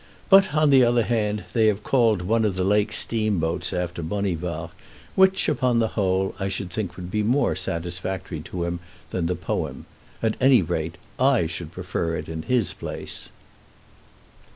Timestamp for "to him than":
8.45-9.27